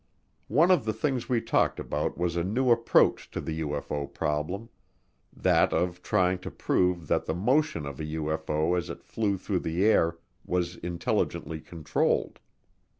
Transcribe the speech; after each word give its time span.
One 0.47 0.71
of 0.71 0.83
the 0.85 0.93
things 0.93 1.29
we 1.29 1.41
talked 1.41 1.79
about 1.79 2.17
was 2.17 2.35
a 2.35 2.43
new 2.43 2.71
approach 2.71 3.29
to 3.29 3.39
the 3.39 3.61
UFO 3.61 4.11
problem 4.11 4.69
that 5.31 5.71
of 5.73 6.01
trying 6.01 6.39
to 6.39 6.49
prove 6.49 7.07
that 7.07 7.27
the 7.27 7.35
motion 7.35 7.85
of 7.85 7.99
a 7.99 8.05
UFO 8.17 8.75
as 8.75 8.89
it 8.89 9.03
flew 9.03 9.37
through 9.37 9.59
the 9.59 9.85
air 9.85 10.17
was 10.43 10.75
intelligently 10.77 11.59
controlled. 11.61 12.39